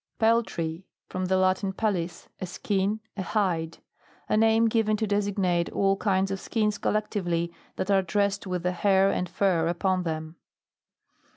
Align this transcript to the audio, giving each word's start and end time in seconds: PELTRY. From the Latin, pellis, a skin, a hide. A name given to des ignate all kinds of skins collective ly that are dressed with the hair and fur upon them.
PELTRY. 0.17 0.87
From 1.09 1.25
the 1.25 1.37
Latin, 1.37 1.73
pellis, 1.73 2.27
a 2.39 2.47
skin, 2.47 3.01
a 3.15 3.21
hide. 3.21 3.77
A 4.27 4.35
name 4.35 4.65
given 4.67 4.97
to 4.97 5.05
des 5.05 5.29
ignate 5.31 5.69
all 5.71 5.95
kinds 5.95 6.31
of 6.31 6.39
skins 6.39 6.79
collective 6.79 7.27
ly 7.27 7.49
that 7.75 7.91
are 7.91 8.01
dressed 8.01 8.47
with 8.47 8.63
the 8.63 8.71
hair 8.71 9.11
and 9.11 9.29
fur 9.29 9.67
upon 9.67 10.01
them. 10.01 10.37